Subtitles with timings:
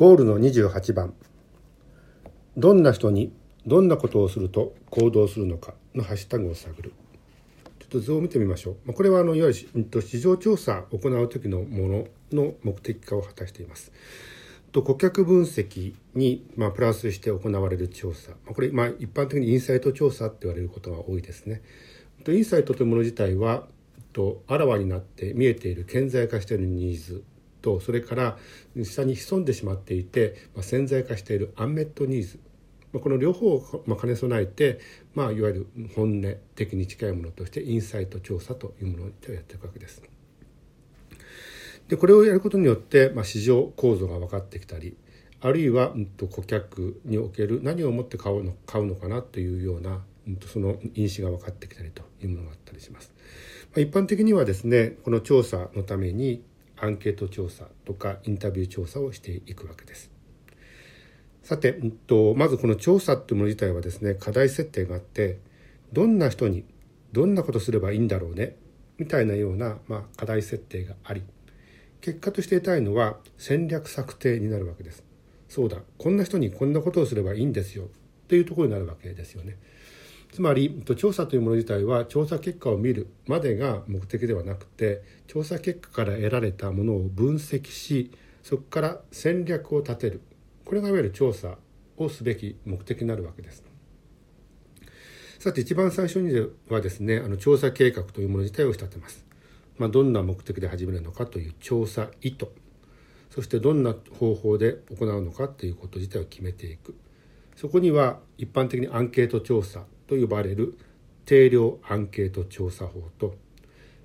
[0.00, 1.12] ゴールの28番。
[2.56, 3.34] どんな人に
[3.66, 6.94] どんなことをすると行動するのかのハッシュタグを探る。
[7.80, 8.94] ちょっと図を見てみましょう。
[8.94, 13.92] これはあのいわゆる市場調査を行う時のものの目的化を果たしています。
[14.72, 18.32] と顧客分析に、まあ、プラスして行われる調査。
[18.46, 21.60] これ、まあ、一般的にインサイト調査って言われることが多いですね。
[22.24, 23.66] とインサイトというもの自体は
[24.14, 27.22] とあらわになって見えている顕在化しているニーズ。
[27.60, 28.38] とそれから
[28.82, 32.40] 下に潜んでしまっていて、まあ、潜在化しているアンメットニーズ
[32.98, 33.60] この両方を
[34.00, 34.80] 兼ね備えて、
[35.14, 40.02] まあ、いわゆる本音的に近いものとしてインサイト調査というものをやっていくわけです。
[41.88, 44.96] でこれをやることによって、まあ、市場構造が分かってきたり
[45.40, 53.12] あるいは、うん、と顧客における何をもって買うの買うのかなというような、うん、とその因子が分かってきたりというものがあったりします。
[53.70, 56.42] まあ、一般的にはですねこの調査のために
[56.80, 60.10] アンケート調査とかインタビュー調査をしていくわけです。
[61.42, 65.38] さて、うんと、まずこの調査っていうもの自体はですね課題設定があって
[65.92, 66.64] どんな人に
[67.12, 68.56] どんなことすればいいんだろうね
[68.98, 71.22] みたいなような、まあ、課題設定があり
[72.00, 75.04] 結果として得たいのは戦略策定になるわけです。
[75.48, 77.88] そうだこんな人にこんなことをすればいいんですよ
[78.28, 79.58] というところになるわけですよね。
[80.32, 90.20] つまり調査というもの自体は調査結果を見るまでが目的ではなくて調査結果から得られたものを分析しそこから戦略を立てる
[90.64, 91.56] これがいわゆる調査
[91.96, 93.64] をすべき目的になるわけです。
[95.38, 96.32] さて一番最初に
[96.68, 99.24] はですねあの調査計画というもの自体を立てます。
[99.80, 102.48] まあ、どんな目的で始めるのかという調査意図
[103.30, 106.94] そしてどんな方法で行うのかということ自体を決めていく
[107.56, 110.76] そこには一般的にアンケート調査と呼ばれる
[111.24, 113.36] 定量アンケート調査法と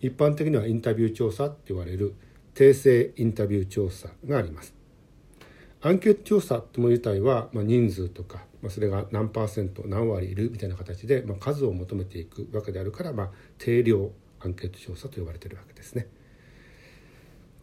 [0.00, 2.14] 一般的にはインタビュー調査と言われる
[2.54, 4.72] 定性インタビュー調査があります。
[5.80, 16.06] アンケート調査とも自体は、まあ、人数とか、まあ、それが何パーセント何割いるみたいな形で、まあ、数を求めていくわけであるから、まあ、定量アンケート調査と呼ばれているわけですね。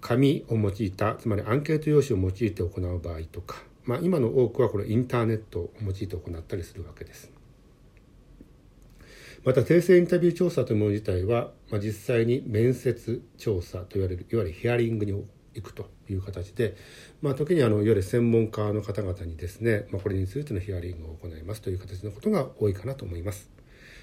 [0.01, 7.34] 紙を用いたつまりアンケート用紙を用いて行う場合とか、まあ、今の多くはこれインターネットを用いて行ったりするわけです。
[9.45, 15.11] また訂正インタビュー調査というもの自体は、まあ、実際に面接調査といわれるいわゆるヒアリングに
[15.53, 16.75] 行くという形で、
[17.21, 23.51] まあ、時にあのいわゆる専門家の方々にですね、まあ、これについてのヒアリングを行いますという形のことが多いかなと思います。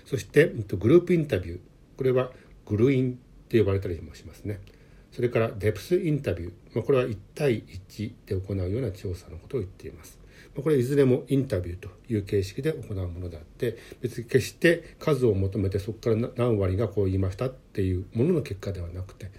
[0.04, 1.60] そして、グループインタビュー
[1.96, 2.30] これは
[2.66, 3.16] グルインっ
[3.48, 4.60] て呼ばれたりもしますね。
[5.10, 10.21] それからデプスインタビュー、まあ、これは1対1で行うような調査のことを言っています。
[10.60, 19.30] これいずれもインタビューという形式で行うものであって別に決して数を求めてそこから何割がこう言いましたっていうものの結果ではなくて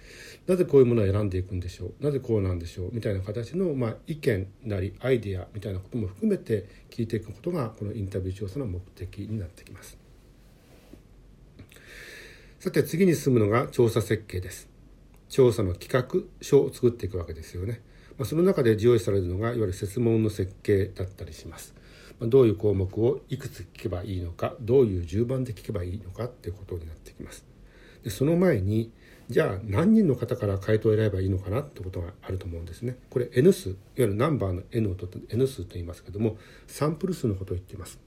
[0.48, 9.96] なぜこういうものを選んでいくんでしょうなぜこうなんでしょうみたいな形の、まあ、意見なりアイデアみたいなことも含めて聞いていくことがこのインタビュー調査の目的になってきます。
[12.58, 14.73] さて次に進むのが調査設計です。
[15.34, 17.82] 調査の企画書を作っていくわけですよね。
[18.16, 21.74] まあ、その中で重要視されるのがいわゆる設問の設計だったりします。
[22.20, 27.44] まあ、どういう項目をいくつ聞けばいいのかどういう順番で聞けばいいのかっていうことになってきます。
[28.04, 28.92] でその前に
[29.28, 32.96] じゃあ何人の方から回答を選べばいいのかなってことがあると思うんですね。
[33.10, 36.36] これ N 数いわゆるナンバーの N を取って N 数と言いますけども
[36.68, 37.98] サンプル数のことを言っています。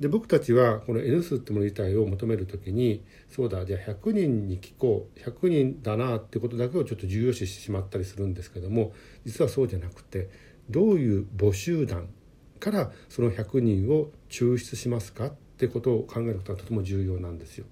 [0.00, 8.92] で僕たちはこの N 数ってもの自体を求める時にそうだじゃあ100人に聞こう100人だなってことだけをちょっと重要視してしまったりするんですけども
[9.24, 10.28] 実はそうじゃなくて
[10.68, 12.08] どういう募集団
[12.60, 17.64] からその100人を抽出しますかってことを考えることがとても重要なんですよ。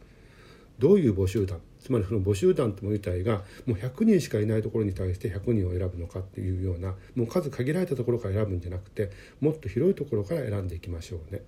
[0.78, 9.10] どういう募集団つまりその募集団とも自体がもう100人しかいないところに対して100人を選ぶのかっていうようなもう数限られたところから選ぶんじゃなくて
[9.41, 11.42] もっと広いところから選んでいきましょうね。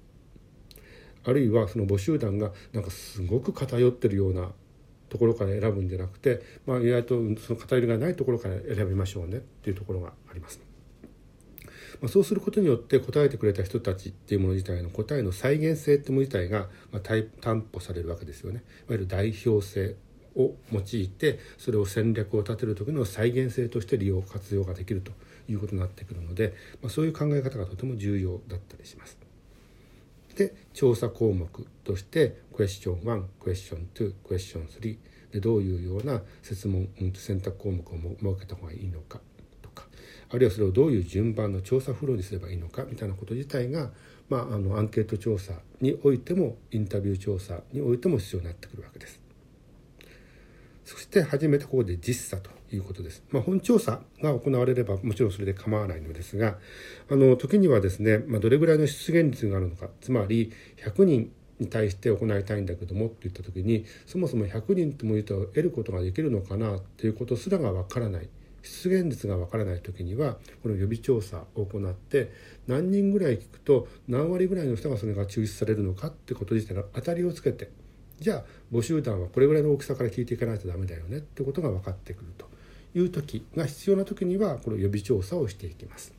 [1.27, 4.53] あるいはその募集団がなんかすごく偏ってるような
[5.09, 10.61] ところから選ぶんじゃなくて、まあ、意外とその偏りがないところから選びましょうねっていうところがあります。
[12.01, 17.01] まあ、そうすることによって答えてくれた人たちっていうもの自体の答えの再現性っていうもの自体が、まあ、
[17.41, 18.59] 担保されるわけですよね。
[18.59, 19.97] いわゆる代表性
[20.35, 25.13] を用いてそれを戦略を立てる時の再現性として利用活用ができると
[25.49, 29.26] いうことになってくるので、まあ、そういう考え方がとても重要だったりします。
[30.37, 34.99] で調査項目としてクエスチョン1クエスチョン2クエスチョン3
[35.33, 39.21] でどういうような設問選択項目を設けた方がいいのか
[39.63, 39.87] とか。
[40.31, 43.91] あるいはそれをどういう順番の調査フローにすればいいのかみたいなこと自体が、
[44.29, 49.21] まあ、あのアンケート調査においてもインタビュー調査においても必要になってくるわけです。
[50.85, 52.56] そして初めてここで実査と。
[52.73, 53.23] いうことです。
[53.31, 56.59] まあ、本調査が行われればもちろんそれで構わないのですが
[57.11, 60.53] あの時にはですね、まあ、どれぐらいの出現率があるのかつまり
[60.85, 68.29] 100人に対して行いたいんだけどもって言った時にそもそも100人ともいうと得ることができるのかなということすらがわからない
[68.63, 72.33] 出現率がわからない時にはこの予備調査を行って
[72.67, 77.71] 何人ぐらい聞くと何割ぐらいの人がそれが抽出されるのかってこと自体の当たりをつけて
[78.19, 82.47] じゃあ母集団はこれぐらいの大きさから聞いていかないとダメだよねってことが分かってくると
[82.97, 86.15] いう時が必要な時にはこの予備調査をしていきます。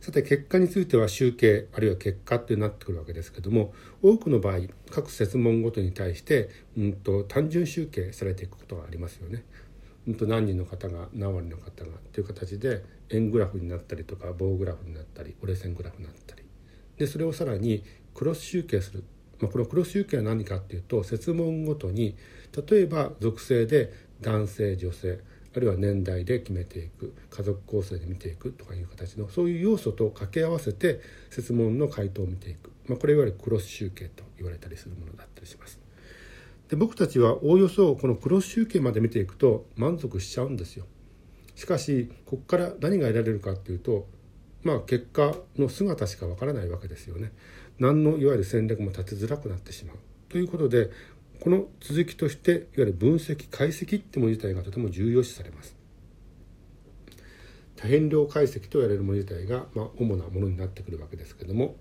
[0.00, 4.60] さて結果については集計あるいは結果ってなってくるわけですけども多くの場合
[4.90, 9.44] 各設問ごとに対して、うんと、単純集計されていくことがありますよね。
[10.08, 16.42] うんと、何人の方が何割の方がという形で円グラフになったりとか棒グラフになったり折れ線グラフになったり
[16.96, 19.04] でそれをさらにクロス集計する
[19.40, 22.16] まあ、このクロス集計は何かっていうと設問ごとに
[22.68, 25.20] 例えば属性で男性女性
[25.54, 31.00] あるいは年代で決めていく家族構成で見ていくとかいう形のそういう要素と掛け合わせて
[31.30, 35.80] 設問の回答を見ていく、まあ、これいわゆるクロス集計と言われたりするものだったりします。
[36.68, 40.86] で僕たちはおおよそこのクロス集計まで見ていくと満足しちゃうんですよ。
[41.56, 44.06] しかしここから何が得られるかっていうと
[44.62, 47.32] まあ結果の姿しかわからないわけですよね。
[47.80, 49.96] 何のいわゆる戦略も立てづらくなってしまう
[50.28, 50.90] ということで
[51.40, 55.74] この続きとしていわゆる分析解析ってもの自体がとても重要視されます
[57.76, 61.76] 多変量解析と言われるもの自体が、まあ、主なものになってくるわけですけども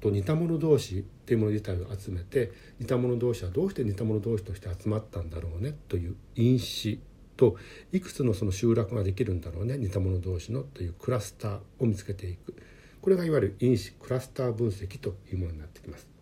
[0.00, 7.00] と似た者同士っていうもの自体を集めて似た者同士はどうして似た者同士として集まったんだろうねという因子
[7.36, 7.56] と
[7.92, 12.56] いくつのその集落ができるんだろうね似た者同士のというクラスターを見つけていく
[13.00, 16.17] これがいわゆる因子クラスター分析というものになってきます。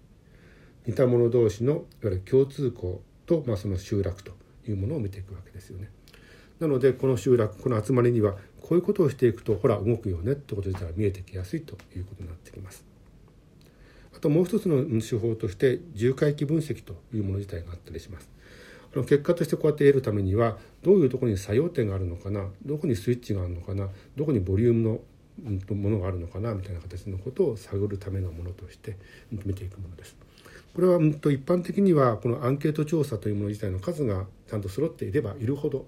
[0.86, 4.32] 似た者同士のいわゆる共通項と、まあ、その集落と
[4.68, 5.90] いうものを見ていくわけですよね。
[6.60, 12.84] なのでこの集落この集まりにはこういうことをしていくとほら動くよねってこと自体が見えてきやすいということになってきます。
[14.16, 18.30] あともう一つの手法として重回帰分析というもの自体があったりします。
[18.94, 25.00] あの結果としてこうやって得るためにはどういうところに作用点があるのかなどこにスイッチがあるのかなどこにボリュームの
[25.74, 28.96] ものがあるのかなみたいな形のことを探るためのものとして
[29.30, 30.16] 見ていくものです。
[30.76, 35.86] これは一般的にはこのアンケート調査というもの自体の数がちゃんと揃っていればいるほど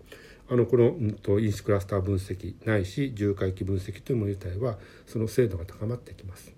[0.49, 0.95] あのこの
[1.39, 6.55] 因子クラスター分析ないし重回帰分析というもの自体はその精度が高まってきます。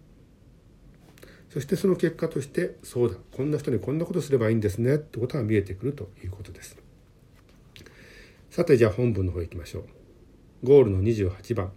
[1.48, 6.78] そしてその結果としてそうだこんな人にこんなことすればいいんですねってことが見えてくるということです。
[8.48, 9.84] さてじゃあ本文の方行きましょう。
[10.62, 11.72] ゴールの28番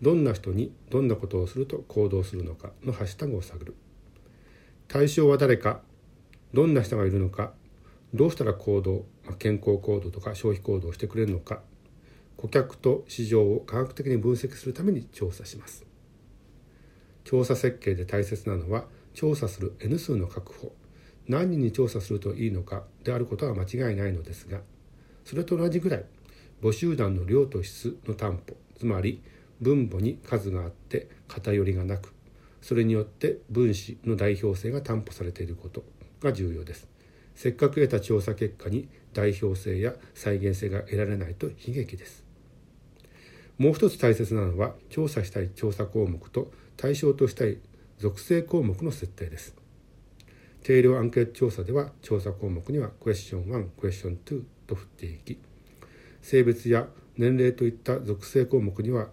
[0.00, 3.74] どんな人にどんなことをすると行動するのかのハッシュタグを探る
[4.88, 5.82] 対象は誰か
[6.54, 7.52] どんな人がいるのか
[8.14, 9.04] どうしたら行動
[9.38, 11.60] 健康行動とか消費行動をしてくれるのか
[12.36, 15.84] 顧客と市場を科学的に分析するために調査します。
[17.24, 20.72] 調査設計で大切なのは調査する N 数の確保。
[21.28, 24.60] 何人に調査するといいのかであることは間違いないのですが
[25.24, 26.04] それと同じぐらい
[26.62, 29.22] 母集団の量と質の担保つまり
[29.60, 32.14] 分母に数があって偏りがなく
[32.62, 35.84] それによって分子の代表性が担保されていること。
[36.20, 36.88] が重要です
[37.34, 42.24] せっかく得た調査結果に代表性や再現性が得られないと悲劇です
[43.58, 47.58] もう一つ大切なのは調査したい調査項目と対象としたい
[47.98, 49.56] 属性項目の設定です
[50.62, 55.38] 定量アンケート調査では調査項目にはクエスチョン1クエスチョン2と振っていき
[56.22, 59.08] 性別や年齢といった属性項目には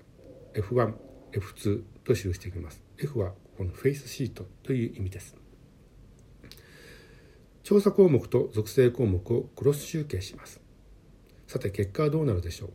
[0.54, 0.94] F1、
[1.34, 2.82] F2 と記していきます。
[2.98, 5.36] F はこのフェイスシートという意味です。
[7.66, 10.62] 調査項目と属性項目をクロス集計します。
[11.48, 12.70] さて結果はどうなるでしょう？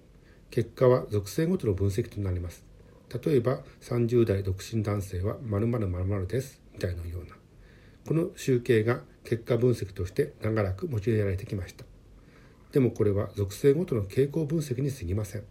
[0.50, 2.64] 結果は属性ごとの分析となります。
[3.24, 7.36] 例えば30代独身男性は〇〇〇〇ですみたいなような。
[8.04, 11.84] この集計が結果分析として長らく用いられてきました。
[12.72, 15.44] でもこれは属性ごとの傾向分析に過ぎません。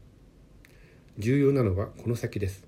[1.17, 2.65] 重要なのはこの先です。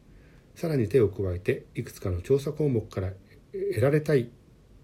[0.56, 3.12] さらに手を加えていくつかの調査項目から
[3.52, 4.30] 得られたい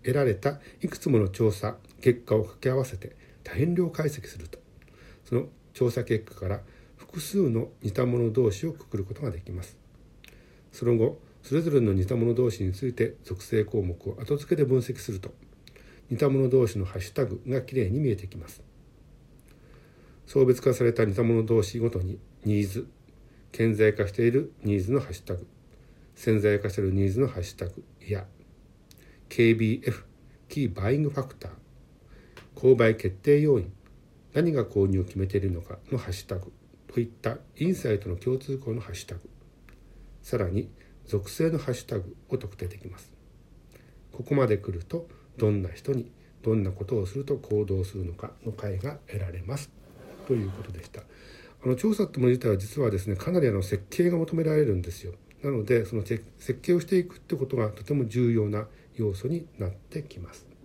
[0.08, 4.58] 得られたいくつもの調査結果を掛け合わせて多変量解析すると。
[5.26, 6.62] その調査結果から
[6.96, 9.78] 複数の似た者同士をくくることができます。
[10.72, 15.34] その後それぞれの似た者同士について属性項目を後付けで分析すると
[16.10, 18.64] 似た者同士のハッシュタグがきれいに見えてきます。
[20.26, 22.88] 送別化された似た者同士ごとにニーズ
[23.52, 25.46] 顕在化しているニーズのハッシュタグ
[26.16, 28.26] 潜在化しているニーズのハッシュタグや
[29.30, 30.04] KBF
[30.50, 31.52] キーバイングファクター。
[32.56, 33.72] 購買決定要因。
[34.34, 36.52] 何が購入を決めているのかのハッシュタグ。
[36.88, 39.30] といったインサイトの共通項のハッシュタグ。
[40.22, 40.70] さらに
[41.06, 43.12] 属性のハッシュタグを特定できます。
[44.12, 45.08] ここまで来ると
[45.38, 49.70] どんな人にどんなことをすると行動するのかの解が得られます。
[50.28, 51.02] ということでした。
[51.64, 55.14] あの調査ってもの自体は実はですねかなりあの設計が求められるんですよ。
[55.44, 56.24] なのでその設
[56.62, 60.57] 計をしていくってことがとても重要な要素になってきます。